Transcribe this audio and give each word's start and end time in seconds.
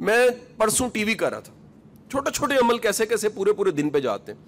میں 0.00 0.28
پرسوں 0.56 0.88
T 0.88 1.04
V 1.04 1.14
کر 1.14 1.30
رہا 1.30 1.40
تھا۔ 1.40 1.52
چھوٹے 2.10 2.30
چھوٹے 2.30 2.54
عمل 2.54 2.78
کیسے 2.78 3.06
کیسے 3.06 3.28
پورے 3.28 3.52
پورے 3.52 3.70
دن 3.70 3.90
پہ 3.90 4.00
جاتے 4.00 4.32
ہیں۔ 4.32 4.38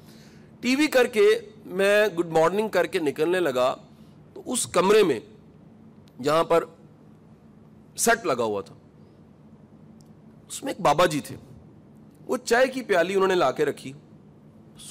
ٹی 0.61 0.77
وی 0.77 0.87
کر 0.87 1.07
کے 1.07 1.27
میں 1.66 2.07
گڈ 2.09 2.27
مارننگ 2.27 2.69
کر 2.69 2.87
کے 2.87 2.98
نکلنے 2.98 3.41
لگا 3.41 3.77
تو 4.34 4.43
اس 4.46 4.66
کمرے 4.66 5.02
میں 5.02 5.21
جہاں 6.23 6.45
پر 6.45 6.64
سیٹ 7.96 8.27
لگا 8.27 8.45
ہوا 8.45 8.61
تھا۔ 8.61 8.75
اس 10.48 10.62
میں 10.62 10.73
ایک 10.73 10.80
بابا 10.80 11.07
جی 11.07 11.21
تھے۔ 11.21 11.36
وہ 12.27 12.37
چائے 12.37 12.67
کی 12.67 12.82
پیالی 12.82 13.14
انہوں 13.14 13.29
نے 13.29 13.35
لا 13.35 13.51
کے 13.51 13.64
رکھی۔ 13.64 13.93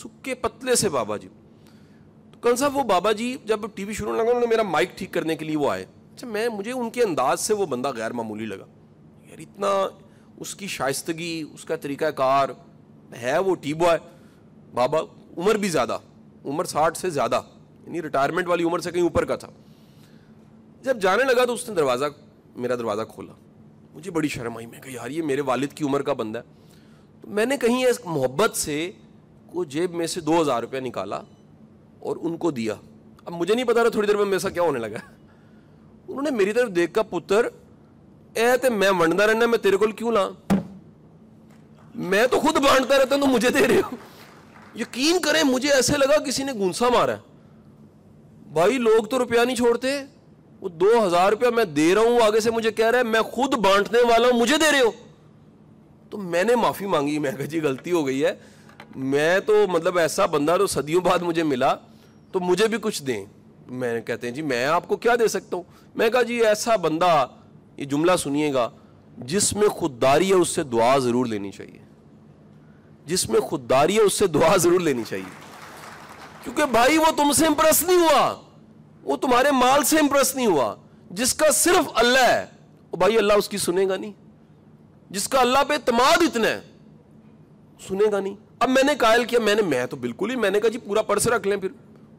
سکے 0.04 0.36
پتلے 0.36 0.76
سے 0.76 0.90
بابا 0.90 1.18
جی۔ 1.18 1.28
تو 2.32 2.40
کون 2.42 2.56
صاحب 2.56 2.78
وہ 2.78 2.84
بابا 2.84 3.12
جی 3.12 3.38
جب 3.46 3.60
ٹی 3.76 3.84
وی 3.84 3.94
شروع 3.94 4.14
لگا 4.14 4.22
انہوں 4.22 4.40
نے 4.40 4.46
میرا 4.46 4.64
مائک 4.64 4.98
ٹھیک 4.98 5.14
کرنے 5.14 5.36
کے 5.36 5.46
لیے 5.46 5.58
وہ 5.58 5.72
آئے۔ 5.72 5.86
اچھا 6.16 6.28
میں 6.28 6.50
مجھے 6.50 6.72
ان 6.72 6.90
کے 6.90 7.04
انداز 7.04 7.40
سے 7.40 7.54
وہ 7.54 7.66
بندہ 7.66 7.92
غیر 7.96 8.12
معمولی 8.12 8.46
لگا۔ 8.46 8.66
یار 9.30 9.40
اتنا 9.40 9.88
اس 10.40 10.56
کی 10.56 10.68
شائستگی، 10.68 11.44
اس 11.54 11.66
کا 11.66 11.76
طریقہ 11.76 12.06
کار 12.06 12.50
ہے 13.22 13.38
وہ 13.38 13.56
ٹی 13.56 13.74
بوائے۔ 13.74 14.00
بابا، 14.74 15.00
عمر 15.38 15.56
بھی 15.56 15.70
زیادہ، 15.70 15.98
عمر 16.46 16.66
ساٹھ 16.66 16.98
سے 16.98 17.10
زیادہ 17.10 17.42
یعنی 17.88 18.02
ریٹائرمنٹ 18.02 18.48
والی 18.48 18.64
عمر 18.64 18.80
سے 18.80 18.92
کہیں 18.92 19.04
اوپر 19.04 19.26
کا 19.26 19.36
تھا۔ 19.36 19.48
جب 20.82 20.98
جانے 21.02 21.24
لگا 21.24 21.46
تو 21.46 21.54
اس 21.54 21.70
نے 21.70 21.76
دروازہ، 21.76 22.06
میرا 22.56 22.76
دروازہ 22.76 23.02
کھولا۔ 23.10 23.34
مجھے 23.94 24.12
بڑی 24.12 24.28
شرم 24.28 24.58
آئی، 24.58 24.66
میں 24.66 24.80
کہ 24.80 24.90
یار، 24.90 25.10
یہ 25.10 25.22
میرے 25.22 25.42
والد 25.42 25.68
کی 25.68 25.86
عمر 25.86 26.02
کا 26.02 26.14
بندہ 26.14 26.40
ہے۔ 26.40 26.44
تو 27.22 27.28
میں 27.28 27.46
نے 27.46 27.58
کہیں 27.58 27.86
اس 27.86 28.00
محبت 28.06 28.58
سے 28.58 28.92
کو 29.46 29.64
جیب 29.64 29.94
میں 29.94 30.08
سے 30.08 30.22
دو 30.22 30.42
ہزار 30.42 30.62
روپیہ 30.62 30.80
نکالا 30.80 31.22
اور 32.00 32.18
ان 32.22 32.38
کو 32.38 32.52
دیا۔ 32.52 32.74
اب 33.26 33.34
مجھے 33.34 33.54
نہیں 33.54 33.66
پتا 33.66 33.84
رہا 33.84 33.90
تھوڑی 33.90 34.08
دیر 34.08 34.18
میں 34.18 34.26
میرے 34.26 34.40
ساتھ 34.40 34.54
کیا 34.54 34.62
ہونے 34.62 34.80
لگا۔ 34.80 34.98
انہوں 36.08 36.22
نے 36.22 36.32
میری 36.32 36.54
طرف 36.54 36.70
دیکھ 36.76 36.94
کا 36.94 37.04
پتر 37.04 37.48
اے 38.34 38.58
تے 38.62 38.70
میں 38.70 38.90
ونڈتا 38.90 39.28
رہنا، 39.28 39.46
میں 39.46 39.58
تیرے 39.58 39.78
کو 39.78 39.88
کیوں 39.88 40.12
لا 40.12 40.30
میں 41.96 42.28
تو 42.28 42.40
خود 42.40 42.56
بانٹتا 42.56 42.98
رہتا 42.98 43.16
ہوں، 43.16 43.22
تو 43.22 43.28
مجھے 43.28 43.50
دے 43.50 43.68
رہے 43.68 43.78
ہو۔ 43.78 43.96
یقین 44.76 45.20
کریں، 45.20 45.44
مجھے 45.44 45.72
ایسے 45.72 45.98
لگا 45.98 46.18
کسی 46.18 46.44
نے 46.44 46.54
گونسا 46.54 46.90
مارا 46.90 47.12
ہے۔ 47.12 47.18
بھائی، 48.54 48.78
لوگ 48.78 49.04
تو 49.04 49.20
روپیہ 49.20 49.40
نہیں 49.40 49.56
چھوڑتے، 49.56 50.04
وہ 50.62 50.70
دو 50.70 51.08
ہزار 51.08 51.30
روپیہ 51.30 51.48
میں 51.48 51.66
دے 51.66 51.96
رہا 51.96 52.02
ہوں 52.02 52.22
آگے 52.22 52.40
سے 52.40 52.52
مجھے 52.52 52.72
کہہ 52.72 52.86
رہا 52.86 53.00
ہے، 53.00 53.04
میں 53.04 53.22
خود 53.22 53.54
بانٹنے 53.54 54.00
والا 54.00 54.28
ہوں، 54.28 54.40
مجھے 54.40 54.58
دے 54.58 54.72
رہے 54.72 54.80
ہو۔ 54.80 54.92
تو 56.10 56.18
میں 56.18 56.44
نے 56.44 56.56
معافی 56.56 56.86
مانگی، 56.86 57.20
میں 57.20 57.32
کہا 57.32 57.46
جی 57.46 57.62
غلطی 57.62 57.92
ہو 57.92 58.08
گئی 58.08 58.26
ہے۔ 58.26 58.36
میں 58.96 59.40
تو 59.40 59.54
مطلب 59.68 59.98
ایسا 59.98 60.26
بندہ 60.26 60.56
تو 60.58 60.68
صدیوں 60.68 61.02
بعد 61.02 61.20
مجھے 61.20 61.44
ملا، 61.44 61.76
تو 62.32 62.40
مجھے 62.40 62.68
بھی 62.68 62.78
کچھ 62.82 63.04
دیں۔ 63.04 63.26
میں 63.68 64.02
کہتے 64.02 64.28
ہیں 64.28 64.34
جی 64.34 64.42
میں 64.42 64.66
آپ 64.66 64.88
کو 64.88 64.96
کیا 64.98 65.16
دے 65.20 65.28
سکتا 65.28 65.56
ہوں؟ 65.56 65.64
میں 65.96 66.10
کہا 66.10 66.22
جی 66.22 66.46
ایسا 66.46 66.76
بندہ 66.76 67.28
یہ 67.80 67.86
جملہ 67.86 68.12
سنیے 68.16 68.54
گا، 68.54 68.70
جس 69.18 69.54
میں 69.54 69.70
خودداری 69.70 70.30
ہے 70.30 70.36
اس 70.36 70.50
سے 70.50 70.64
دعا 70.64 70.98
ضرور 70.98 71.26
لینی 71.26 71.52
چاہیے۔ 71.52 71.80
جس 73.06 73.30
میں 73.30 73.40
خودداری 73.40 73.96
ہے 73.96 74.02
اس 74.02 74.14
سے 74.14 74.28
دعا 74.28 74.58
ضرور 74.58 74.80
لینی 74.80 75.04
چاہیے۔ 75.10 75.32
کیونکہ 76.44 76.66
بھائی 76.66 76.98
وہ 76.98 77.06
تم 77.18 77.32
سے 77.32 77.46
امپریس 77.46 77.84
نہیں 77.84 77.98
ہوا، 77.98 78.42
وہ 79.04 79.18
تمہارے 79.18 79.52
مال 79.52 79.84
سے 79.84 79.98
امپریس 79.98 80.36
نہیں 80.36 80.46
ہوا۔ 80.46 80.76
جس 81.12 81.34
کا 81.34 81.52
صرف 81.52 81.90
اللہ 81.96 82.24
ہے، 82.24 82.46
وہ 82.92 82.98
بھائی 82.98 83.18
اللہ 83.18 83.34
اس 83.34 83.50
کی 83.50 83.58
سنے 83.58 83.88
گا 83.88 83.98
نہیں۔ 83.98 84.14
جس 85.10 85.28
کا 85.28 85.40
اللہ 85.40 85.60
پہ 85.68 85.74
اعتماد 85.74 86.18
اتنا 86.18 86.48
ہے، 86.48 86.62
سنے 87.88 88.12
گا 88.12 88.20
نہیں۔ 88.20 88.36
اب 88.60 88.70
میں 88.70 88.84
نے 88.84 88.96
قائل 88.96 89.24
کیا، 89.24 89.40
میں 89.40 89.56
نے، 89.56 89.62
میں 89.62 89.86
تو 89.86 89.96
بالکل 89.98 90.30
ہی، 90.30 90.36
میں 90.36 90.50
نے 90.50 90.60
کہا 90.60 90.70
جی 90.70 90.78
پورا 90.78 91.02
پرس 91.02 91.28
رکھ 91.28 91.48
لیں 91.48 91.58
پھر۔ 91.58 91.70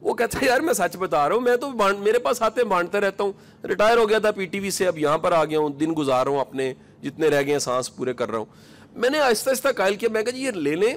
وہ 0.01 0.15
کہتا 0.15 0.39
ہے، 0.43 0.47
یار، 0.47 0.61
میں 0.61 0.75
سچ 0.75 0.97
بتا 0.97 1.29
رہا 1.29 1.35
ہوں، 1.35 1.43
میں 1.43 1.57
تو 1.57 1.71
میرے 1.99 2.19
پاس 2.19 2.43
آتے 2.43 2.65
بانٹتا 2.65 3.01
رہتا 3.01 3.25
ہوں۔ 3.25 3.33
ریٹائر 3.65 3.97
ہو 3.97 4.09
گیا 4.09 4.19
تھا 4.19 4.31
پی 4.31 4.47
ٹی 4.47 4.61
وی 4.61 4.71
سے، 4.71 4.87
اب 4.87 4.99
یہاں 4.99 5.19
پر 5.19 5.33
آ 5.33 5.45
گیا 5.45 5.59
ہوں، 5.59 5.69
دن 5.69 5.93
گزار 5.99 6.27
رہا 6.27 6.33
ہوں 6.33 6.41
اپنے، 6.41 6.75
جتنے 7.03 7.29
رہ 7.29 7.43
گئے 7.43 7.53
ہیں، 7.53 7.59
سانس 7.59 7.97
پورے 7.97 8.13
کر 8.13 8.31
رہا 8.31 8.39
ہوں۔ 8.39 8.45
میں 8.93 9.11
نے 9.11 9.19
آہستہ 9.19 9.51
آہستہ 9.51 9.69
قائل 9.77 9.95
کیا، 9.95 10.09
میں 10.13 10.23
کہا 10.23 10.31
جی 10.31 10.43
یہ 10.43 10.51
لے 10.51 10.75
لیں، 10.75 10.97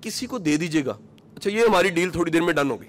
کسی 0.00 0.26
کو 0.26 0.38
دے 0.38 0.56
دیجیے 0.56 0.84
گا۔ 0.84 0.94
اچھا 1.36 1.50
یہ 1.50 1.62
ہماری 1.68 1.88
ڈیل 1.88 2.10
تھوڑی 2.10 2.30
دیر 2.30 2.42
میں 2.42 2.52
ڈن 2.52 2.70
ہو 2.70 2.80
گئی۔ 2.80 2.88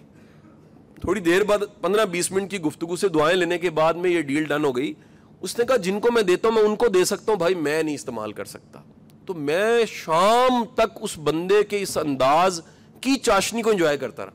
تھوڑی 1.01 1.21
دیر 1.21 1.43
بعد، 1.43 1.57
پندرہ 1.81 2.05
بیس 2.05 2.31
منٹ 2.31 2.51
کی 2.51 2.61
گفتگو 2.61 2.95
سے 2.95 3.07
دعائیں 3.07 3.37
لینے 3.37 3.57
کے 3.57 3.69
بعد 3.69 3.93
میں 3.93 4.09
یہ 4.09 4.21
ڈیل 4.21 4.43
ڈن 4.43 4.65
ہو 4.65 4.77
گئی۔ 4.77 4.93
اس 5.41 5.59
نے 5.59 5.65
کہا، 5.65 5.75
جن 5.75 5.99
کو 5.99 6.11
میں 6.11 6.21
دیتا 6.21 6.47
ہوں، 6.47 6.55
میں 6.55 6.63
ان 6.63 6.75
کو 6.75 6.87
دے 6.87 7.05
سکتا 7.05 7.31
ہوں۔ 7.31 7.39
بھائی، 7.39 7.55
میں 7.55 7.83
نہیں 7.83 7.95
استعمال 7.95 8.31
کر 8.31 8.45
سکتا۔ 8.45 8.79
تو 9.25 9.33
میں 9.33 9.85
شام 9.87 10.65
تک 10.75 10.97
اس 11.01 11.17
بندے 11.17 11.63
کے 11.63 11.81
اس 11.81 11.97
انداز 11.97 12.61
کی 13.01 13.15
چاشنی 13.15 13.61
کو 13.61 13.69
انجوائے 13.69 13.97
کرتا 13.97 14.25
رہا۔ 14.25 14.31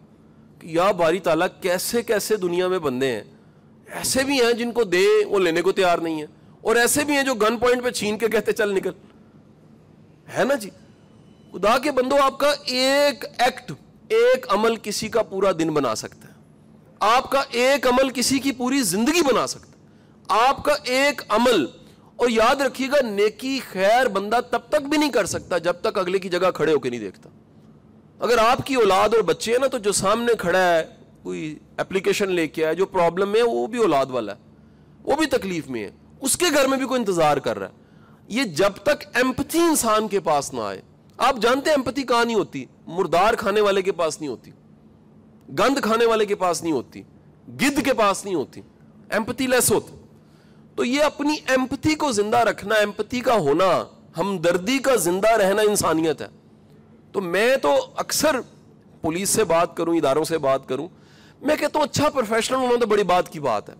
یا 0.65 0.91
باری 0.91 1.19
تعالیٰ، 1.19 1.47
کیسے 1.61 2.03
کیسے 2.03 2.37
دنیا 2.37 2.69
میں 2.69 2.79
بندے 2.79 3.07
ہیں؟ 3.07 3.23
ایسے 3.87 4.23
بھی 4.25 4.45
ہیں 4.45 4.53
جن 4.53 4.73
کو 4.73 4.85
دے 4.85 5.07
وہ 5.27 5.39
لینے 5.39 5.63
کو 5.63 5.73
تیار 5.73 5.99
نہیں 5.99 6.21
ہے 6.21 6.27
اور 6.61 6.77
ایسے 6.77 7.05
بھی 7.05 7.15
ہیں 7.15 7.23
جو 7.23 7.35
گن 7.35 7.59
پوائنٹ 7.59 7.83
پہ 7.85 7.91
چھین 7.91 8.19
کے 8.19 8.29
کہتے، 8.29 8.53
چل 8.53 8.75
نکل۔ 8.75 8.91
ہے 10.39 10.45
نا 10.45 10.55
جی؟ 10.55 10.71
خدا 11.53 11.79
کے 11.79 11.91
بندو، 11.91 12.17
آپ 12.23 12.39
کا 12.39 12.51
ایک 12.67 13.25
ایکٹ 13.39 13.73
ایک 14.09 14.47
عمل 14.49 14.77
کسی 14.83 15.09
کا 15.09 15.23
پورا 15.23 15.53
دن 15.59 15.71
بنا 15.71 15.95
سکتا 15.95 16.29
ہے۔ 16.29 16.33
آپ 17.01 17.31
کا 17.31 17.43
ایک 17.51 17.87
عمل 17.87 18.11
کسی 18.11 18.39
کی 18.39 18.53
پوری 18.53 18.83
زندگی 18.83 19.23
بنا 19.23 19.47
سکتا 19.47 19.67
ہے۔ 19.67 19.75
آپ 20.29 20.65
کا 20.65 20.75
ایک 20.85 21.23
عمل، 21.29 21.67
اور 22.17 22.29
یاد 22.29 22.61
رکھیے 22.61 22.89
گا، 22.89 23.07
نیکی 23.07 23.61
خیر 23.73 24.09
بندہ 24.09 24.41
تب 24.51 24.61
تک 24.69 24.83
بھی 24.83 24.99
نہیں 24.99 25.11
کر 25.11 25.27
سکتا 25.27 25.59
جب 25.59 25.75
تک 25.83 25.99
اگلے 25.99 26.19
کی 26.19 26.29
جگہ 26.29 26.51
کھڑے 26.55 26.73
ہو 26.73 26.79
کے 26.79 26.91
نہیں 26.91 27.01
دیکھتا۔ 27.01 27.29
اگر 28.19 28.39
آپ 28.39 28.67
کی 28.67 28.75
اولاد 28.75 29.09
اور 29.15 29.23
بچے 29.23 29.53
ہیں 29.53 29.59
نا، 29.59 29.67
تو 29.67 29.79
جو 29.79 29.93
سامنے 29.93 30.33
کھڑا 30.39 30.79
ہے، 30.79 30.87
کوئی 31.23 31.59
اپلیکیشن 31.77 32.31
لے 32.31 32.49
کے 32.49 32.67
آئے، 32.67 32.75
جو 32.75 32.87
پرابلم 32.87 33.35
ہے، 33.35 33.43
وہ 33.43 33.67
بھی 33.67 33.79
اولاد 33.79 34.07
والا 34.09 34.33
ہے۔ 34.33 34.39
وہ 35.03 35.17
بھی 35.17 35.27
تکلیف 35.27 35.69
میں 35.69 35.85
ہے۔ 35.85 35.91
اس 36.21 36.37
کے 36.37 36.47
گھر 36.55 36.69
میں 36.69 36.79
بھی 36.79 36.87
کوئی 36.87 37.01
انتظار 37.01 37.37
کر 37.37 37.59
رہا 37.59 37.67
ہے۔ 37.67 37.73
یہ 38.29 38.45
جب 38.45 38.71
تک 38.83 39.05
ایمپتھی 39.15 39.59
انسان 39.59 40.09
کے 40.09 40.21
پاس 40.21 40.55
نہ 40.55 40.61
آئے۔ 40.61 40.83
آپ 41.17 41.37
جانتے 41.43 41.71
ہیں 41.71 41.77
ایمپتھی 41.77 42.03
کہاں 42.03 42.25
نہیں 42.25 42.37
ہوتی؟ 42.37 42.65
مردار 42.87 43.35
کھانے 43.35 43.61
والے 43.61 43.83
کے 43.83 43.93
پاس 43.93 44.21
نہیں 44.21 44.31
ہوتی۔ 44.31 44.51
گند 45.59 45.79
کھانے 45.83 46.07
والے 46.07 46.27
کے 46.27 46.35
پاس 46.35 46.63
نہیں 46.63 46.73
ہوتی۔ 46.73 47.03
گد 47.49 47.85
کے 47.85 47.95
پاس 47.95 48.25
نہیں 48.25 48.35
ہوتی۔ 48.35 48.61
ایمپتھی 49.11 49.47
لیس 49.47 49.73
ہوتی 49.73 49.97
تو 50.77 50.85
یہ 50.85 51.03
اپنی 51.03 51.35
ایمپتھی 51.49 51.95
کو 51.95 52.13
زندہ 52.13 52.37
رکھنا 52.37 52.75
ایمپتھی 52.75 53.21
کا 53.21 53.35
ہونا، 53.35 53.85
ہمدردی 54.19 54.79
کا 54.79 54.97
زندہ 54.97 55.29
رہنا 55.29 55.63
انسانیت 55.63 56.23
ہے۔ 56.23 56.27
تو 57.15 57.21
میں 57.21 57.57
تو 57.57 57.87
اکثر 57.97 58.37
پولیس 59.01 59.31
سے 59.31 59.45
بات 59.45 59.77
کروں، 59.77 59.97
اداروں 59.97 60.25
سے 60.25 60.39
بات 60.39 60.69
کروں۔ 60.69 60.89
میں 61.43 61.57
کہتا 61.57 61.79
ہوں 61.79 61.87
اچھا 61.87 62.09
پروفیشنل 62.09 62.59
ہونا 62.59 62.81
تو 62.81 62.87
بڑی 62.87 63.03
بات 63.03 63.29
کی 63.29 63.41
بات 63.41 63.71
ہے۔ 63.71 63.75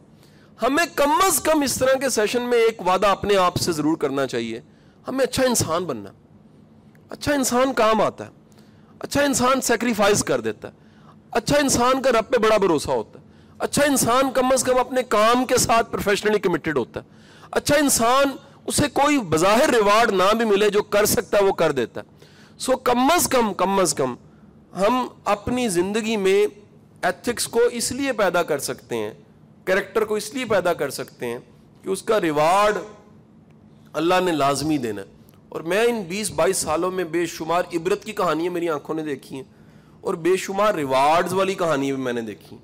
ہمیں 0.63 0.85
کم 0.95 1.11
از 1.27 1.41
کم 1.41 1.63
اس 1.63 1.75
طرح 1.75 1.95
کے 1.95 2.09
سیشن 2.09 2.43
میں 2.43 2.59
ایک 2.59 2.83
وعدہ 2.87 3.07
اپنے 3.07 3.37
آپ 3.37 3.57
سے 3.57 3.73
ضرور 3.73 3.97
کرنا 3.97 4.27
چاہیے۔ 4.27 4.61
ہمیں 5.09 5.25
اچھا 5.25 5.43
انسان 5.43 5.85
بننا 5.85 6.11
اچھا 7.09 7.35
انسان 7.35 7.73
کام 7.73 8.01
آتا 8.01 8.27
ہے۔ 8.27 8.31
اچھا 8.99 9.23
انسان 9.23 9.61
سیکریفائز 9.61 10.25
کر 10.25 10.41
دیتا 10.41 10.69
ہے۔ 10.69 10.73
اچھا 11.31 11.59
انسان 11.59 12.03
کا 12.03 12.11
رب 12.11 12.33
پہ 12.33 12.39
بڑا 12.39 12.57
بھروسہ 12.57 12.91
ہوتا 12.91 13.21
ہے۔ 13.21 13.25
اچھا 13.59 13.85
انسان 13.85 14.31
کم 14.31 14.53
از 14.53 14.65
کم 14.65 14.79
اپنے 14.79 15.03
کام 15.03 15.45
کے 15.45 15.57
ساتھ 15.57 15.93
پروفیشنلی 15.93 16.39
کمیٹڈ 16.39 16.79
ہوتا 16.79 17.01
ہے۔ 17.01 17.05
اچھا 17.51 17.77
انسان، 17.77 18.25
اسے 18.67 18.89
کوئی 18.89 19.19
بظاہر 19.19 19.71
ریوارڈ 19.71 20.11
نہ 20.11 20.35
بھی 20.35 20.45
ملے 20.45 20.71
جو 20.71 20.83
کر 20.83 21.05
سکتا 21.05 21.39
ہے، 21.39 21.45
وہ 21.45 21.53
کر 21.53 21.73
دیتا 21.73 22.01
ہے۔ 22.01 22.14
سو 22.59 22.77
کم 22.77 22.99
از 22.99 23.29
کم 23.29 23.53
کم 23.55 23.79
از 23.79 23.95
کم 23.95 24.15
ہم 24.77 25.07
اپنی 25.25 25.69
زندگی 25.69 26.17
میں 26.17 26.47
ایتھکس 27.03 27.49
کو 27.49 27.61
اس 27.61 27.93
لیے 27.93 28.13
پیدا 28.13 28.43
کر 28.43 28.59
سکتے 28.59 28.97
ہیں 28.97 29.13
کریکٹر 29.65 30.05
کو 30.05 30.15
اس 30.15 30.35
لیے 30.35 30.45
پیدا 30.45 30.73
کر 30.73 30.91
سکتے 30.91 31.27
ہیں 31.27 31.39
کہ 31.83 31.89
اس 31.89 32.03
کا 32.03 32.21
ریوارڈ 32.21 32.79
اللہ 33.93 34.15
نے 34.25 34.33
لازمی 34.33 34.79
دینا 34.79 35.03
ہے۔ 35.03 35.07
اور 35.49 35.61
میں 35.61 35.85
ان 35.85 36.03
بیس 36.03 36.31
بائیس 36.31 36.57
سالوں 36.57 36.91
میں 36.91 37.05
بے 37.05 37.27
شمار 37.27 37.63
عبرت 37.75 38.05
کی 38.05 38.13
کہانیاں 38.13 38.53
میری 38.53 38.69
آنکھوں 38.69 38.95
نے 38.95 39.03
دیکھی 39.03 39.37
ہیں 39.37 39.45
اور 40.01 40.15
بے 40.15 40.37
شمار 40.37 40.75
ریوارڈز 40.75 41.33
والی 41.33 41.55
کہانیاں 41.55 41.95
بھی 41.95 42.03
میں 42.03 42.13
نے 42.13 42.21
دیکھی 42.21 42.57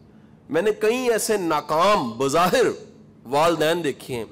میں 0.49 0.63
نے 0.63 0.71
کئی 0.73 1.11
ایسے 1.11 1.37
ناکام، 1.37 2.11
بظاہر 2.11 2.67
والدین 3.25 3.85
دیکھے 3.85 4.15
ہیں 4.15 4.25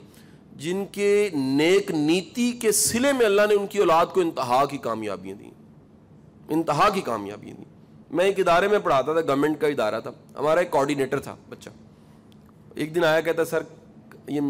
جن 0.58 0.84
کے 0.93 1.31
نیک 1.34 1.90
نیتی 1.90 2.52
کے 2.52 2.72
سلے 2.72 3.12
میں 3.12 3.26
اللہ 3.26 3.43
نے 3.49 3.55
ان 3.55 3.66
کی 3.66 3.78
اولاد 3.78 4.06
کو 4.06 4.20
انتہا 4.20 4.66
کی 4.66 4.78
کامیابیاں 4.78 5.34
دیں۔ 5.34 5.50
انتہا 6.49 6.88
کی 6.88 7.00
کامیابیاں 7.00 7.56
دیں۔ 7.56 7.64
میں 8.10 8.25
ایک 8.25 8.40
ادارے 8.40 8.69
میں 8.69 8.78
پڑھاتا 8.78 9.12
تھا 9.12 9.20
گورنمنٹ 9.20 9.60
کا 9.60 9.66
ادارہ 9.66 10.00
تھا۔ 10.00 10.10
ہمارا 10.38 10.60
ایک 10.60 10.70
کوآڈینیٹر 10.70 11.20
تھا 11.20 11.37
بچہ۔ 11.49 11.70
ایک 12.75 12.94
دن 12.94 13.05
آیا، 13.05 13.20
کہتا، 13.20 13.44
سر، 13.44 13.62
یہ 14.28 14.40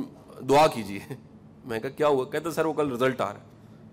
دعا 0.49 0.66
کیجیے۔ 0.66 1.14
میں 1.64 1.81
کہا، 1.81 1.90
کیا 1.90 2.08
ہوا؟ 2.08 2.25
کہتا، 2.25 2.50
سر، 2.50 2.64
وہ 2.64 2.72
کل 2.72 2.93
رزلٹ 2.93 3.20
آ 3.20 3.32
رہا 3.32 3.40
ہے۔ 3.40 3.44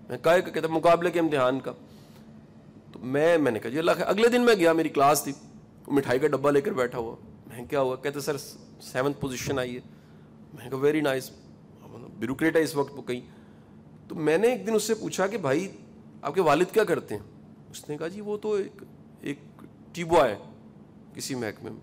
میں 0.08 0.18
کہا 0.18 0.38
کہتا، 0.38 0.68
مقابلے 0.68 1.10
کے 1.10 1.20
امتحان 1.20 1.60
کا۔ 1.60 1.72
تو 2.92 2.98
میں 2.98 3.38
میں 3.38 3.52
نے 3.52 3.58
کہا 3.58 3.70
جی 3.70 3.78
اللہ 3.78 3.90
اگلے 4.06 4.28
دن 4.28 4.42
میں 4.42 4.54
گیا، 4.54 4.72
میری 4.72 4.88
کلاس 4.88 5.22
تھی۔ 5.24 5.32
مٹھائی 5.88 6.18
کا 6.18 6.26
ڈبہ 6.26 6.50
لے 6.50 6.60
کر 6.60 6.72
بیٹھا 6.72 6.98
ہوا۔ 6.98 7.16
میں 7.46 7.66
کیا 7.66 7.80
ہوا؟ 7.80 7.96
کہتے 7.96 8.20
سر 8.20 8.36
سیونتھ 8.80 9.20
پوزیشن 9.20 9.58
آئی 9.58 9.74
ہے۔ 9.74 9.80
میں 10.54 10.70
کہا 10.70 10.78
ویری 10.78 11.00
نائس 11.00 11.30
بیوکریٹ 12.18 12.56
ہے 12.56 12.62
اس 12.62 12.76
وقت 12.76 12.92
وہ 12.96 13.02
کہیں۔ 13.02 13.20
تو 14.08 14.14
میں 14.14 14.38
نے 14.38 14.48
ایک 14.48 14.66
دن 14.66 14.74
اس 14.74 14.82
سے 14.82 14.94
پوچھا 14.94 15.26
کہ 15.26 15.38
بھائی، 15.38 15.68
آپ 16.22 16.34
کے 16.34 16.40
والد 16.40 16.64
کیا 16.72 16.84
کرتے 16.84 17.14
ہیں؟ 17.14 17.22
اس 17.70 17.88
نے 17.88 17.96
کہا 17.96 18.08
جی 18.08 18.20
وہ 18.20 18.36
تو 18.36 18.52
ایک 18.52 18.82
ایک 19.20 19.38
ٹی 19.92 20.04
بوائے 20.04 20.36
کسی 21.14 21.34
محکمے 21.34 21.70
میں۔ 21.70 21.80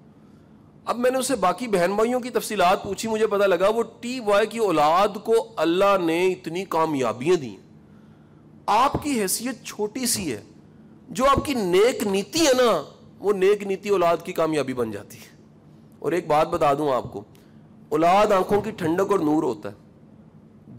اب 0.85 0.97
میں 0.97 1.11
نے 1.11 1.17
اس 1.17 1.27
سے 1.27 1.35
باقی 1.35 1.67
بہن 1.67 1.95
بھائیوں 1.95 2.19
کی 2.19 2.29
تفصیلات 2.29 2.83
پوچھی، 2.83 3.09
مجھے 3.09 3.27
پتا 3.27 3.45
لگا 3.45 3.67
وہ 3.67 3.83
ٹی 3.99 4.19
بوائے 4.19 4.45
کی 4.45 4.57
اولاد 4.57 5.07
کو 5.25 5.47
اللہ 5.55 5.97
نے 6.05 6.31
اتنی 6.31 6.65
کامیابیاں 6.65 7.35
دی 7.35 7.57
آپ 8.65 9.03
کی 9.03 9.21
حیثیت 9.21 9.63
چھوٹی 9.63 10.05
سی 10.05 10.33
ہے۔ 10.33 10.41
جو 11.09 11.25
آپ 11.25 11.45
کی 11.45 11.53
نیک 11.53 12.07
نیتی 12.07 12.39
ہے 12.39 12.53
نا، 12.53 12.83
وہ 13.19 13.33
نیک 13.33 13.63
نیتی 13.63 13.89
اولاد 13.89 14.17
کی 14.23 14.33
کامیابی 14.33 14.73
بن 14.73 14.91
جاتی 14.91 15.17
ہے۔ 15.17 15.43
اور 15.99 16.11
ایک 16.11 16.27
بات 16.27 16.47
بتا 16.47 16.73
دوں 16.73 16.93
آپ 16.93 17.13
کو۔ 17.13 17.23
اولاد 17.89 18.31
آنکھوں 18.31 18.61
کی 18.61 18.71
ٹھنڈک 18.71 19.11
اور 19.11 19.19
نور 19.19 19.43
ہوتا 19.43 19.69
ہے۔ 19.69 19.82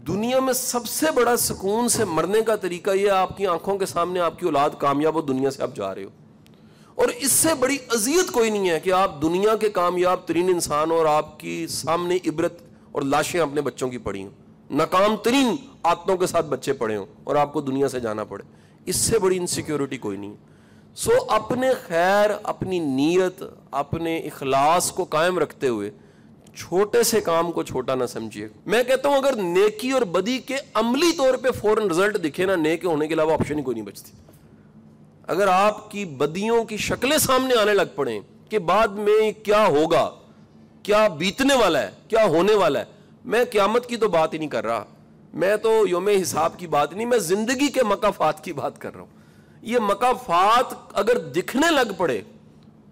دنیا 0.07 0.39
میں 0.39 0.53
سب 0.53 0.85
سے 0.85 1.05
بڑا 1.15 1.37
سکون 1.37 1.89
سے 1.89 2.05
مرنے 2.05 2.41
کا 2.41 2.55
طریقہ 2.55 2.91
یہ 2.91 3.11
آپ 3.11 3.37
کی 3.37 3.47
آنکھوں 3.47 3.77
کے 3.77 3.85
سامنے 3.85 4.19
آپ 4.19 4.39
کی 4.39 4.45
اولاد 4.45 4.69
کامیاب 4.77 5.15
ہو، 5.15 5.21
دنیا 5.21 5.51
سے 5.51 5.63
آپ 5.63 5.75
جا 5.75 5.95
رہے 5.95 6.03
ہو۔ 6.03 6.09
اور 6.95 7.07
اس 7.07 7.31
سے 7.31 7.53
بڑی 7.53 7.77
اذیت 7.89 8.31
کوئی 8.31 8.49
نہیں 8.49 8.69
ہے 8.69 8.79
کہ 8.79 8.93
آپ 8.93 9.21
دنیا 9.21 9.55
کے 9.55 9.69
کامیاب 9.69 10.19
ترین 10.25 10.49
انسان 10.49 10.91
اور 10.91 11.05
آپ 11.05 11.39
کی 11.39 11.67
سامنے 11.67 12.15
عبرت 12.15 12.53
اور 12.91 13.01
لاشیں 13.01 13.39
اپنے 13.39 13.61
بچوں 13.61 13.89
کی 13.89 13.97
پڑی 13.97 14.23
ہوں۔ 14.23 14.29
ناکام 14.71 15.15
ترین 15.15 15.55
آتوں 15.83 16.17
کے 16.17 16.27
ساتھ 16.27 16.45
بچے 16.45 16.73
پڑے 16.73 16.95
ہوں 16.95 17.05
اور 17.23 17.35
آپ 17.35 17.53
کو 17.53 17.61
دنیا 17.61 17.87
سے 17.87 17.99
جانا 17.99 18.23
پڑے۔ 18.23 18.43
اس 18.85 18.95
سے 18.95 19.19
بڑی 19.19 19.37
انسیکیورٹی 19.37 19.97
کوئی 19.97 20.17
نہیں 20.17 20.33
سو 20.95 21.11
اپنے 21.29 21.67
خیر، 21.87 22.29
اپنی 22.43 22.79
نیت، 22.79 23.43
اپنے 23.71 24.17
اخلاص 24.17 24.91
کو 24.91 25.03
قائم 25.03 25.39
رکھتے 25.39 25.67
ہوئے 25.67 25.91
چھوٹے 26.55 27.03
سے 27.03 27.21
کام 27.21 27.51
کو 27.51 27.63
چھوٹا 27.63 27.95
نہ 27.95 28.05
سمجھیے۔ 28.05 28.47
میں 28.65 28.83
کہتا 28.83 29.09
ہوں 29.09 29.17
اگر 29.17 29.35
نیکی 29.35 29.91
اور 29.91 30.01
بدی 30.01 30.37
کے 30.37 30.55
عملی 30.73 31.11
طور 31.17 31.33
پہ 31.33 31.51
فوراً 31.51 31.89
رزلٹ 31.89 32.23
دکھے 32.23 32.45
نا 32.45 32.55
نیک 32.55 32.85
ہونے 32.85 33.07
کے 33.07 33.13
علاوہ 33.13 33.33
آپشن 33.33 33.57
ہی 33.57 33.63
کوئی 33.63 33.75
نہیں 33.75 33.85
بچتی۔ 33.85 34.11
اگر 35.27 35.47
آپ 35.47 35.91
کی 35.91 36.05
بدیوں 36.05 36.63
کی 36.63 36.77
شکلیں 36.77 37.17
سامنے 37.17 37.61
آنے 37.61 37.73
لگ 37.73 37.95
پڑیں 37.95 38.19
کہ 38.49 38.59
بعد 38.59 38.87
میں 38.87 39.45
کیا 39.45 39.67
ہوگا، 39.67 40.11
کیا 40.83 41.07
بیتنے 41.07 41.55
والا 41.55 41.81
ہے، 41.81 41.91
کیا 42.07 42.25
ہونے 42.25 42.53
والا 42.53 42.79
ہے، 42.79 42.85
میں 43.25 43.43
قیامت 43.51 43.85
کی 43.85 43.97
تو 43.97 44.07
بات 44.07 44.33
ہی 44.33 44.37
نہیں 44.37 44.49
کر 44.49 44.65
رہا۔ 44.65 44.83
میں 45.33 45.57
تو 45.57 45.87
یوم 45.87 46.07
حساب 46.07 46.59
کی 46.59 46.67
بات 46.67 46.93
نہیں، 46.93 47.05
میں 47.05 47.17
زندگی 47.17 47.67
کے 47.67 47.83
مقافات 47.83 48.43
کی 48.43 48.53
بات 48.53 48.81
کر 48.81 48.93
رہا 48.93 49.01
ہوں۔ 49.01 49.15
یہ 49.61 49.79
مقافات 49.79 50.73
اگر 50.93 51.17
دکھنے 51.17 51.71
لگ 51.71 51.93
پڑے 51.97 52.21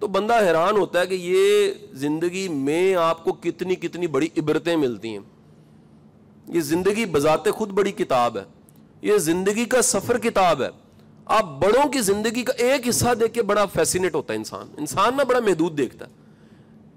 تو 0.04 0.08
بندہ 0.08 0.34
حیران 0.34 0.78
ہوتا 0.78 1.02
ہے 1.02 1.08
کہ 1.08 1.16
یہ 1.20 1.72
زندگی 1.92 2.48
میں 2.48 2.96
آپ 2.96 3.24
کو 3.24 3.34
کتنی 3.34 3.76
کتنی 3.76 4.08
بڑی 4.08 4.28
عبرتیں 4.38 4.76
ملتی 4.76 5.10
ہیں۔ 5.10 5.20
یہ 6.48 6.62
زندگی 6.62 7.06
بذات 7.06 7.50
خود 7.50 7.70
بڑی 7.70 7.92
کتاب 7.92 8.38
ہے۔ 8.38 8.44
یہ 9.02 9.18
زندگی 9.18 9.66
کا 9.66 9.82
سفر 9.82 10.18
کتاب 10.18 10.62
ہے۔ 10.62 10.68
آپ 11.26 11.46
بڑوں 11.60 11.90
کی 11.90 12.02
زندگی 12.02 12.44
کا 12.44 12.54
ایک 12.58 12.90
حصہ 12.90 13.14
دیکھ 13.14 13.34
کے 13.34 13.42
بڑا 13.42 13.66
فیسینیٹ 13.66 14.16
ہوتا 14.16 14.34
ہے 14.34 14.38
انسان۔ 14.38 14.68
انسان 14.78 15.18
نہ 15.18 15.22
بڑا 15.24 15.40
محدود 15.40 15.78
دیکھتا 15.78 16.06
ہے۔ 16.06 16.12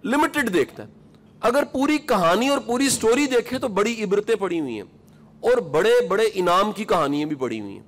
لمیٹڈ 0.05 0.55
دیکھتا 0.55 0.82
ہے۔ 0.82 0.88
اگر 1.41 1.62
پوری 1.73 1.99
کہانی 1.99 2.49
اور 2.49 2.59
پوری 2.59 2.88
سٹوری 2.88 3.26
دیکھے 3.26 3.59
تو 3.59 3.69
بڑی 3.69 4.05
عبرتیں 4.05 4.35
پڑی 4.35 4.61
ہوئی 4.61 4.75
ہیں۔ 4.75 4.85
اور 5.41 5.59
بڑے 5.59 6.06
بڑے 6.09 6.25
انعام 6.35 6.73
کی 6.73 6.85
کہانیاں 6.85 7.29
بھی 7.29 7.37
پڑی 7.37 7.61
ہوئی 7.61 7.73
ہیں۔ 7.73 7.82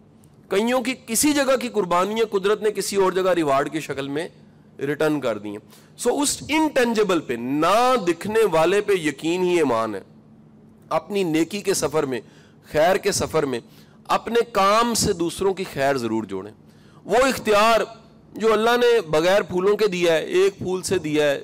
کئیوں 0.49 0.81
کی 0.81 0.95
کسی 1.07 1.33
جگہ 1.33 1.57
کی 1.57 1.69
قربانیاں 1.69 2.27
قدرت 2.27 2.63
نے 2.63 2.71
کسی 2.71 2.97
اور 2.97 3.13
جگہ 3.13 3.31
ریوارڈ 3.31 3.73
کی 3.73 3.81
شکل 3.81 4.09
میں 4.09 4.29
ریٹرن 4.87 5.21
کر 5.21 5.39
دی 5.39 5.49
ہیں 5.49 5.59
سو 5.99 6.21
اس 6.21 6.43
انٹینجبل 6.49 7.21
پہ، 7.21 7.33
نہ 7.33 7.95
دکھنے 8.09 8.41
والے 8.53 8.81
پہ 8.81 8.93
یقین 8.93 9.43
ہی 9.43 9.57
ایمان 9.59 9.95
ہے۔ 9.95 10.01
اپنی 10.89 11.23
نیکی 11.23 11.61
کے 11.61 11.75
سفر 11.75 12.03
میں، 12.03 12.21
خیر 12.73 12.97
کے 12.97 13.13
سفر 13.13 13.43
میں، 13.43 13.61
اپنے 14.09 14.41
کام 14.53 14.95
سے 14.95 15.13
دوسروں 15.13 15.55
کی 15.55 15.65
خیر 15.73 15.97
ضرور 15.97 16.25
جوڑیں۔ 16.25 16.53
وہ 17.05 17.17
اختیار 17.17 17.81
جو 18.33 18.53
اللہ 18.53 18.77
نے 18.77 19.01
بغیر 19.01 19.43
پھولوں 19.43 19.77
کے 19.77 19.87
دیا 19.87 20.13
ہے، 20.13 20.25
ایک 20.25 20.59
پھول 20.59 20.83
سے 20.83 20.99
دیا 20.99 21.31
ہے، 21.31 21.41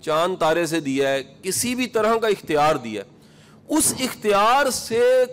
چاند 0.00 0.36
تارے 0.36 0.66
سے 0.66 0.80
دیا 0.80 1.08
ہے، 1.08 1.22
کسی 1.42 1.74
بھی 1.74 1.86
طرح 1.86 2.16
کا 2.16 2.28
اختیار 2.28 2.76
دیا 2.76 3.02
ہے، 3.02 3.76
اس 3.76 3.94
اختیار 4.00 4.70
سے 4.70 5.24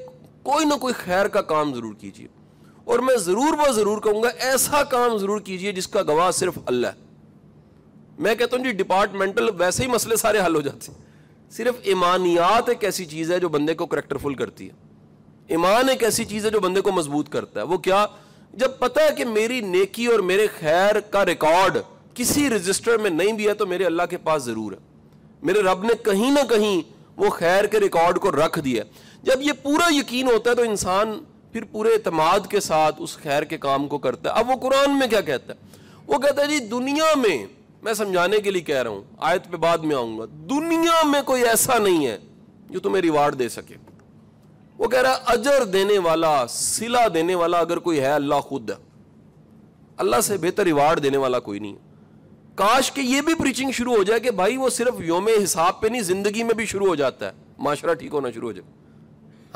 کوئی 0.44 0.66
نہ 0.66 0.74
کوئی 0.74 0.94
خیر 0.94 1.28
کا 1.28 1.42
کام 1.42 1.74
ضرور 1.74 1.94
کیجیے 1.94 2.28
اور 2.84 3.00
میں 3.00 3.18
ضرور 3.18 3.58
وہ 3.58 3.72
ضرور 3.72 4.02
کہوں 4.02 4.24
گا، 4.24 4.30
ایسا 4.40 4.84
کام 4.84 5.18
ضرور 5.18 5.40
کیجیے 5.40 5.72
جس 5.72 5.88
کا 5.88 6.04
گواہ 6.04 6.32
صرف 6.32 6.58
اللہ 6.66 6.88
ہے۔ 6.88 7.11
میں 8.20 8.36
کہتا 8.36 8.58
ہوں 8.58 8.64
جی 8.64 8.72
ڈپارٹمنٹل 8.72 9.50
ویسے 9.58 9.84
ہی 9.84 9.88
مسئلے 9.88 10.16
سارے 10.16 10.40
حل 10.46 10.56
ہو 10.56 10.62
جاتے 10.62 10.92
ہیں۔ 10.92 11.00
صرف 11.52 11.76
ایمانیات 11.84 12.70
ایک 12.70 12.84
ایسی 12.84 13.06
چیز 13.06 13.32
ہے 13.32 13.40
جو 13.40 13.50
بندے 13.50 13.74
کو 13.74 13.86
کریکٹر 13.86 14.18
فل 14.18 14.34
کرتی 14.34 14.66
ہے۔ 14.68 14.74
ایمان 15.48 15.90
ایک 15.90 16.04
ایسی 16.04 16.26
چیز 16.26 16.46
ہے 16.46 16.50
جو 16.50 16.60
بندے 16.60 16.82
کو 16.82 16.92
مضبوط 16.92 17.30
کرتا 17.30 17.60
ہے۔ 17.60 17.66
وہ 17.66 17.78
کیا؟ 17.78 18.06
جب 18.54 18.72
پتا 18.80 19.02
ہے 19.02 19.10
کہ 19.18 19.26
میری 19.26 19.62
نیکی 19.62 20.06
اور 20.06 20.20
میرے 20.20 20.48
خیر 20.60 21.00
کا 21.00 21.26
ریکارڈ 21.26 21.78
کسی 22.14 22.50
رجسٹر 22.50 22.98
میں 22.98 23.10
نہیں 23.10 23.32
بھی 23.32 23.48
ہے 23.48 23.54
تو 23.54 23.68
میرے 23.68 23.86
اللہ 23.86 24.04
کے 24.10 24.18
پاس 24.18 24.44
ضرور 24.44 24.72
ہے۔ 24.72 24.78
میرے 25.44 25.62
رب 25.62 25.84
نے 25.84 25.94
کہیں 26.04 26.32
نہ 26.32 26.40
کہیں 26.50 26.82
وہ 27.18 27.30
خیر 27.30 27.66
کے 27.66 27.80
ریکارڈ 27.80 28.20
کو 28.20 28.32
رکھ 28.32 28.60
دیا 28.60 28.84
جب 29.24 29.42
یہ 29.42 29.52
پورا 29.64 29.96
یقین 29.96 30.28
ہوتا 30.28 30.50
ہے 30.50 30.56
تو 30.56 30.62
انسان 30.62 31.20
پھر 31.52 31.64
پورے 31.64 31.90
اعتماد 31.90 32.40
کے 32.50 32.60
ساتھ 32.60 32.96
اس 33.00 33.18
خیر 33.18 33.44
کے 33.44 33.58
کام 33.58 33.88
کو 33.88 33.98
کرتا 33.98 34.30
ہے۔ 34.30 34.40
اب 34.40 34.50
وہ 34.50 34.56
قرآن 34.56 35.00
میں 35.00 35.08
کیا 35.08 35.22
کہتا 35.22 35.54
ہے؟ 35.54 35.78
وہ 36.08 36.18
کہتا 36.18 36.42
ہے 36.42 36.48
جی 36.48 36.60
دنیا 36.60 37.14
میں 37.18 37.46
میں 37.84 37.94
سمجھانے 37.94 38.40
کے 38.40 38.52
لیے 38.52 38.62
کہہ 38.62 38.82
رہا 38.82 38.90
ہوں، 38.90 39.02
آیت 39.18 39.52
پہ 39.52 39.58
بعد 39.58 39.78
میں 39.78 39.96
آؤں 39.96 40.20
گا۔ 40.20 40.26
دنیا 40.26 41.08
میں 41.08 41.22
کوئی 41.22 41.44
ایسا 41.44 41.78
نہیں 41.78 42.08
ہے 42.08 42.18
جو 42.70 42.80
تمہیں 42.80 43.02
ریوارڈ 43.02 43.40
دے 43.40 43.50
سکے۔ 43.50 43.76
وہ 44.78 44.88
کہہ 44.88 45.00
رہا 45.00 45.12
ہے، 45.12 45.16
اجر 45.26 45.64
دینے 45.64 45.98
والا 45.98 46.48
سلا 46.48 47.08
دینے 47.14 47.36
والا 47.36 47.60
اگر 47.60 47.80
کوئی 47.80 48.00
ہے، 48.00 48.12
اللہ 48.12 48.36
خود 48.36 48.70
ہے۔ 48.70 48.76
اللہ 49.98 50.16
سے 50.24 50.38
بہتر 50.38 50.64
ریوارڈ 50.64 51.04
دینے 51.04 51.18
والا 51.18 51.40
کوئی 51.40 51.60
نہیں 51.60 51.76
کاش 52.56 52.92
کہ 52.92 53.02
یہ 53.02 53.22
بھی 53.22 53.34
پریچنگ 53.34 53.72
شروع 53.72 53.96
ہو 53.96 54.04
جائے 54.04 54.20
کہ 54.20 54.32
بھائی 54.32 54.58
وہ 54.58 54.70
صرف 54.70 55.02
یوم 55.02 55.30
حساب 55.44 55.82
پہ 55.82 55.88
نہیں، 55.88 56.02
زندگی 56.02 56.44
میں 56.44 56.54
بھی 56.54 56.66
شروع 56.66 56.88
ہو 56.88 56.96
جاتا 56.96 57.26
ہے۔ 57.26 57.32
معاشرہ 57.58 57.94
ٹھیک 57.94 58.14
ہونا 58.14 58.32
شروع 58.32 58.48
ہو 58.48 58.52
جائے۔ 58.52 58.72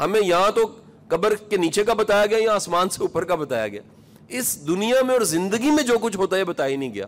ہمیں 0.03 0.21
یہاں 0.21 0.51
تو 0.51 0.61
قبر 1.07 1.35
کے 1.35 1.57
نیچے 1.57 1.83
کا 1.83 1.93
بتایا 1.93 2.25
گیا 2.25 2.37
یا 2.37 2.53
آسمان 2.53 2.89
سے 2.89 2.97
اوپر 3.01 3.23
کا 3.23 3.35
بتایا 3.35 3.67
گیا۔ 3.67 3.81
اس 4.27 4.67
دنیا 4.67 5.03
میں 5.03 5.13
اور 5.13 5.21
زندگی 5.21 5.71
میں 5.71 5.83
جو 5.83 5.99
کچھ 6.01 6.17
ہوتا 6.17 6.35
ہے 6.35 6.43
بتایا 6.43 6.69
ہی 6.69 6.75
نہیں 6.75 6.93
گیا۔ 6.93 7.05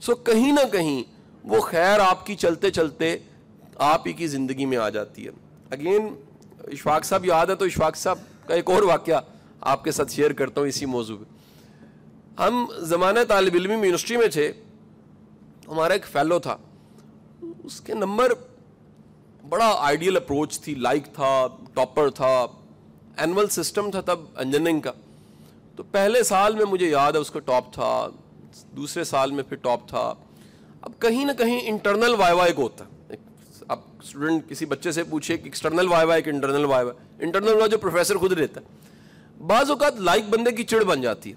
سو 0.00 0.14
کہیں 0.14 0.52
نہ 0.52 0.72
کہیں 0.72 1.02
وہ 1.44 1.60
خیر 1.60 1.98
آپ 1.98 2.26
کی 2.26 2.34
چلتے 2.34 2.70
چلتے 2.70 3.16
آپ 3.76 4.06
ہی 4.06 4.12
کی 4.12 4.26
زندگی 4.26 4.64
میں 4.64 4.76
آ 4.76 4.88
جاتی 4.88 5.24
ہے۔ 5.24 5.30
اگین 5.70 6.14
اشفاق 6.58 7.04
صاحب 7.04 7.24
یاد 7.24 7.46
ہے 7.46 7.54
تو 7.54 7.64
اشفاق 7.64 7.96
صاحب 7.96 8.18
کا 8.46 8.54
ایک 8.54 8.70
اور 8.70 8.82
واقعہ 8.82 9.20
آپ 9.60 9.84
کے 9.84 9.90
ساتھ 9.90 10.12
شیئر 10.12 10.30
کرتا 10.32 10.60
ہوں 10.60 10.68
اسی 10.68 10.86
موضوع 10.86 11.16
پہ۔ 11.16 11.24
ہم 12.42 12.66
زمانہ 12.78 13.18
طالب 13.28 13.54
علمی 13.54 13.74
یونیورسٹی 13.74 14.16
میں 14.16 14.28
تھے۔ 14.28 14.52
ہمارا 15.68 15.92
ایک 15.92 16.06
فیلو 16.06 16.38
تھا۔ 16.38 16.56
اس 17.64 17.80
کے 17.80 17.94
نمبر 17.94 18.32
بڑا 19.48 19.76
آئیڈیل 19.78 20.16
اپروچ 20.16 20.60
تھی۔ 20.60 20.74
لائک 20.74 21.04
تھا 21.14 21.46
ٹاپر 21.74 22.10
تھا۔ 22.10 22.46
اینول 23.16 23.48
سسٹم 23.48 23.90
تھا 23.90 24.00
تب 24.00 24.20
انجینئرنگ 24.36 24.80
کا۔ 24.80 24.92
تو 25.76 25.82
پہلے 25.82 26.22
سال 26.22 26.54
میں 26.54 26.64
مجھے 26.64 26.88
یاد 26.88 27.12
ہے 27.12 27.18
اس 27.18 27.30
کا 27.30 27.40
ٹاپ 27.40 27.72
تھا۔ 27.72 28.08
دوسرے 28.76 29.04
سال 29.04 29.30
میں 29.30 29.42
پھر 29.42 29.56
ٹاپ 29.56 29.88
تھا۔ 29.88 30.14
اب 30.82 30.92
کہیں 30.98 31.24
نہ 31.24 31.32
کہیں 31.38 31.60
انٹرنل 31.62 32.14
وائی 32.18 32.34
وائی 32.34 32.52
کو 32.52 32.62
ہوتا 32.62 32.84
ہے 32.84 33.16
اب 33.68 33.78
اسٹوڈنٹ 34.02 34.48
کسی 34.48 34.66
بچے 34.66 34.92
سے 34.92 35.04
پوچھے 35.04 35.36
کہ 35.36 35.44
ایکسٹرنل 35.44 35.88
وائی 35.88 36.06
وائی 36.06 36.22
کہ 36.22 36.30
internal 36.30 36.64
why 36.64 36.86
why 36.86 37.24
internal 37.24 37.54
why 37.54 37.70
جو 37.70 37.78
پروفیسر 37.78 38.16
خود 38.16 38.32
رہتا 38.32 38.60
ہے۔ 38.60 38.66
بعض 39.46 39.70
اوقات 39.70 40.00
لائک 40.00 40.24
بندے 40.30 40.52
کی 40.52 40.64
چڑ 40.64 40.84
بن 40.84 41.00
جاتی 41.00 41.30
ہے۔ 41.30 41.34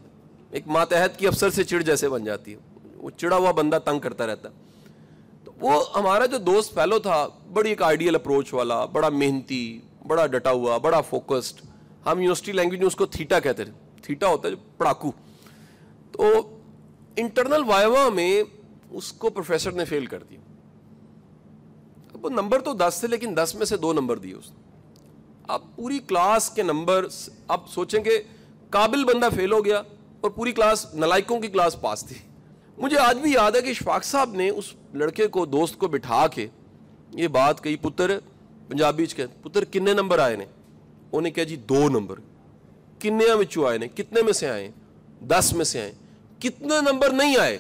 ایک 0.52 0.68
ماتحت 0.68 1.20
کی 1.20 1.28
افسر 1.28 1.50
سے 1.50 1.64
چڑ 1.64 1.82
جیسے 1.82 2.10
بن 2.10 2.24
جاتی 2.24 2.54
ہے۔ 2.54 2.58
وہ 2.96 3.10
چڑا 3.18 3.36
ہوا 3.36 3.52
بندہ 3.52 3.80
تنگ 3.86 4.00
کرتا 4.00 4.28
رہتا 4.28 4.50
ہے۔ 4.50 4.54
تو 5.44 5.52
وہ 5.60 5.84
ہمارا 5.96 6.26
جو 6.26 6.38
دوست 6.38 6.74
فیلو 6.74 7.00
تھا، 7.00 7.28
بڑی 7.54 7.70
ایک 7.70 7.82
آئیڈیل 7.82 8.16
اپروچ 8.16 8.54
والا، 8.54 8.86
بڑا 8.86 9.10
محنتی، 9.10 9.80
بڑا 10.08 10.28
ڈٹا 10.28 10.52
ہوا، 10.52 10.78
بڑا 10.78 11.02
فوکسڈ 11.02 11.56
ہم 12.06 12.18
یونیورسٹی 12.18 12.52
لینگویج 12.52 12.80
میں 12.80 12.88
اس 12.88 12.96
کو 12.96 13.06
تھیٹا 13.06 13.40
کہتے 13.40 13.64
تھے۔ 13.64 13.74
تھیٹا 14.02 14.28
ہوتا 14.28 14.48
ہے 14.48 14.54
جو 14.54 14.62
پڑاکو۔ 14.78 15.12
تو 16.12 16.53
انٹرنل 17.16 17.64
وائوا 17.68 18.10
میں 18.10 18.44
اس 18.90 19.12
کو 19.12 19.30
پروفیسر 19.30 19.72
نے 19.72 19.86
فیل 19.86 20.06
کر 20.06 20.24
دیا۔ 20.24 20.40
اب 22.14 22.26
وہ 22.26 22.30
نمبر 22.30 22.60
تو 22.60 22.74
دس 22.74 22.98
تھے 23.00 23.08
لیکن 23.08 23.38
دس 23.38 23.56
میں 23.56 23.66
سے 23.66 23.78
دو 23.78 23.94
نمبر 23.94 24.18
دیے 24.18 24.34
اس 24.34 24.50
نے۔ 24.50 24.56
اب 25.48 25.62
پوری 25.76 26.00
کلاس 26.08 26.50
کے 26.50 26.64
نمبر 26.64 27.08
اب 27.48 27.70
سوچیں 27.70 28.04
کہ 28.04 28.22
قابل 28.70 29.04
بندہ 29.04 29.30
فیل 29.36 29.52
ہو 29.52 29.66
گیا 29.66 29.82
اور 30.22 30.32
پوری 30.32 30.52
کلاس 30.52 30.96
نلائکوں 30.96 31.40
کی 31.40 31.48
کلاس 31.48 31.82
پاس 31.82 32.06
تھی۔ 32.06 32.16
مجھے 32.78 32.98
آج 32.98 33.18
بھی 33.18 33.32
یاد 33.32 33.52
ہے 33.52 33.62
کہ 33.62 33.70
اشفاق 33.70 34.04
صاحب 34.04 34.34
نے 34.34 34.50
اس 34.50 34.74
لڑکے 34.94 35.28
کو، 35.28 35.46
دوست 35.46 35.78
کو 35.78 35.88
بٹھا 35.88 36.28
کے 36.28 36.48
یہ 37.12 37.28
بات 37.28 37.64
کہی، 37.64 37.76
پتر، 37.76 38.20
پنجابی 38.68 39.06
چ 39.06 39.20
پتر، 39.42 39.64
کنے 39.64 39.94
نمبر 39.94 40.20
آئے 40.20 40.36
نے؟ 40.36 40.46
انہیں 41.12 41.34
کہا 41.34 41.44
جی 41.44 41.56
دو 41.56 41.90
نمبر 41.90 42.16
کنیا 43.00 43.36
میں 43.36 43.66
آئے 43.66 43.78
نے، 43.78 43.88
کتنے 43.88 44.22
میں 44.22 44.34
سے 44.34 44.50
آئے 44.50 44.72
دس 45.28 45.54
میں 45.54 45.66
سے 45.66 45.82
آئے 45.82 45.92
کتنے 46.44 46.92
نمبر 46.92 47.10
نہیں 47.10 47.38
آئے؟ 47.38 47.58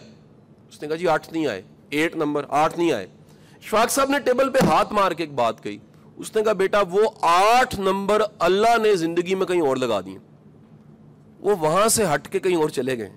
اس 0.69 0.81
نے 0.81 0.87
کہا 0.87 0.95
جی 0.95 1.07
آٹھ 1.07 1.33
نہیں 1.33 1.47
آئے۔ 1.47 1.61
ایٹ 1.89 2.15
نمبر 2.15 2.45
آٹھ 2.49 2.77
نہیں 2.77 2.91
آئے۔ 2.91 3.07
شفاق 3.61 3.91
صاحب 3.91 4.09
نے 4.09 4.19
ٹیبل 4.19 4.49
پہ 4.49 4.65
ہاتھ 4.65 4.93
مار 4.93 5.11
کے 5.11 5.23
ایک 5.23 5.33
بات 5.33 5.63
کہی۔ 5.63 5.77
اس 6.17 6.35
نے 6.35 6.43
کہا 6.43 6.53
بیٹا 6.53 6.81
وہ 6.91 7.09
آٹھ 7.21 7.79
نمبر 7.79 8.21
اللہ 8.39 8.77
نے 8.81 8.95
زندگی 8.95 9.35
میں 9.35 9.45
کہیں 9.45 9.61
اور 9.61 9.75
لگا 9.75 10.01
دیے۔ 10.01 10.17
وہ 11.39 11.55
وہاں 11.55 11.87
سے 11.87 12.03
ہٹ 12.13 12.27
کے 12.27 12.39
کہیں 12.39 12.55
اور 12.55 12.69
چلے 12.69 12.97
گئے۔ 12.97 13.09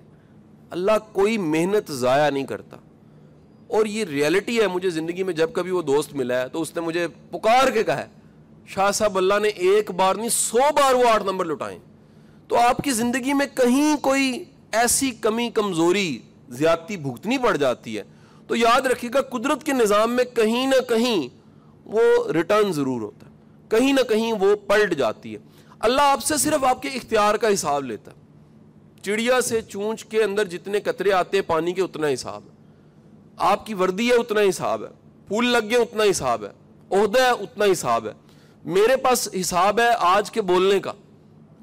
اللہ 0.70 0.92
کوئی 1.12 1.38
محنت 1.38 1.92
ضائع 1.92 2.30
نہیں 2.30 2.44
کرتا۔ 2.44 2.76
اور 3.68 3.86
یہ 3.86 4.04
ریئلٹی 4.04 4.60
ہے، 4.60 4.66
مجھے 4.66 4.90
زندگی 4.90 5.22
میں 5.22 5.34
جب 5.34 5.52
کبھی 5.52 5.70
وہ 5.70 5.82
دوست 5.82 6.14
ملا 6.14 6.40
ہے 6.40 6.48
تو 6.48 6.62
اس 6.62 6.74
نے 6.74 6.80
مجھے 6.80 7.08
پکار 7.08 7.70
کے 7.70 7.84
کہا 7.84 7.98
ہے۔ 7.98 8.06
شاہ 8.66 8.90
صاحب، 8.90 9.16
اللہ 9.16 9.34
نے 9.42 9.48
ایک 9.48 9.90
بار 9.90 10.14
نہیں، 10.14 10.28
سو 10.28 10.58
بار 10.74 10.94
وہ 10.94 11.08
آٹھ 11.08 11.22
نمبر 11.22 11.44
لٹائیں 11.44 11.78
تو 12.48 12.56
آپ 12.58 12.76
کی 12.76 12.90
زندگی 12.90 13.32
میں 13.32 13.46
کہیں 13.54 13.96
کوئی 13.96 14.44
ایسی 14.72 15.10
کمی 15.10 15.50
کمزوری 15.50 16.18
زیادتی 16.48 16.96
بھگتنی 16.96 17.38
پڑ 17.38 17.56
جاتی 17.56 17.98
ہے۔ 17.98 18.02
تو 18.46 18.56
یاد 18.56 18.80
رکھیے 18.80 19.10
گا 19.14 19.20
قدرت 19.20 19.64
کے 19.64 19.72
نظام 19.72 20.12
میں 20.12 20.24
کہیں 20.24 20.66
نہ 20.66 20.80
کہیں 20.88 21.28
وہ 21.84 22.32
ریٹرن 22.32 22.72
ضرور 22.72 23.00
ہوتا 23.00 23.26
ہے۔ 23.26 23.32
کہیں 23.68 23.92
نہ 23.92 24.00
کہیں 24.08 24.32
وہ 24.32 24.56
پلٹ 24.56 24.96
جاتی 24.96 25.34
ہے۔ 25.34 25.38
اللہ 25.78 26.02
آپ 26.02 26.24
سے 26.24 26.36
صرف 26.36 26.64
آپ 26.64 26.82
کے 26.82 26.88
اختیار 26.88 27.34
کا 27.34 27.54
حساب 27.54 27.84
لیتا 27.84 28.10
ہے۔ 28.10 28.16
چڑیا 29.02 29.40
سے 29.40 29.62
چونچ 29.62 30.04
کے 30.04 30.22
اندر 30.22 30.44
جتنے 30.44 30.80
قطرے 30.80 31.12
آتے 31.12 31.36
ہیں، 31.36 31.48
پانی 31.48 31.72
کے 31.72 31.82
اتنا 31.82 32.06
حساب 32.06 32.42
ہے۔ 32.44 32.56
آپ 33.36 33.66
کی 33.66 33.74
وردی 33.74 34.08
ہے، 34.08 34.14
اتنا 34.14 34.40
حساب 34.40 34.82
ہے۔ 34.82 34.88
پھول 35.28 35.46
لگ 35.46 35.70
گئے، 35.70 35.78
اتنا 35.78 36.02
حساب 36.10 36.44
ہے۔ 36.44 36.50
عہدہ 36.90 37.20
ہے، 37.20 37.30
اتنا 37.30 37.64
حساب 37.72 38.06
ہے۔ 38.06 38.12
میرے 38.64 38.96
پاس 38.96 39.28
حساب 39.40 39.80
ہے 39.80 39.88
آج 39.98 40.30
کے 40.30 40.42
بولنے 40.42 40.80
کا 40.80 40.92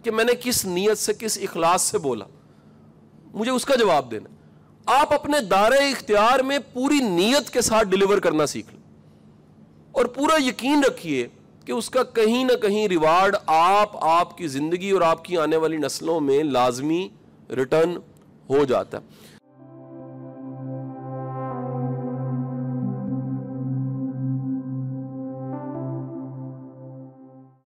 کہ 0.04 0.12
میں 0.12 0.24
نے 0.24 0.32
کس 0.42 0.66
نیت 0.66 0.98
سے، 0.98 1.14
کس 1.14 1.40
اخلاص 1.42 1.82
سے 1.82 1.98
بولا۔ 1.98 2.26
مجھے 3.34 3.52
اس 3.52 3.66
کا 3.66 3.76
جواب 3.76 4.12
دینا 4.12 4.30
آپ 4.86 5.14
اپنے 5.14 5.40
دائرۂ 5.40 5.92
اختیار 5.92 6.40
میں 6.40 6.60
پوری 6.74 7.00
نیت 7.00 7.50
کے 7.50 7.62
ساتھ 7.62 7.88
ڈلیور 7.88 8.18
کرنا 8.18 8.46
سیکھ 8.46 8.74
لیں۔ 8.74 8.82
اور 9.92 10.06
پورا 10.06 10.44
یقین 10.44 10.84
رکھیے 10.84 11.28
کہ 11.66 11.72
اس 11.72 11.90
کا 11.90 12.04
کہیں 12.04 12.44
نہ 12.44 12.54
کہیں 12.62 12.88
ریوارڈ 12.88 13.36
آپ 13.46 14.04
آپ 14.04 14.38
کی 14.38 14.48
زندگی 14.48 14.92
اور 14.92 15.02
آپ 15.02 15.26
کی 15.26 15.38
آنے 15.38 15.56
والی 15.56 15.78
نسلوں 15.78 16.20
میں 16.20 16.44
لازمی 16.44 17.10
ریٹرن 17.50 17.98
ہو 18.50 18.64
جاتا 18.64 18.98
ہے۔ 18.98 19.33